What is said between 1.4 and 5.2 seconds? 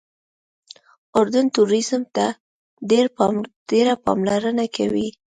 ټوریزم ته ډېره پاملرنه کوي.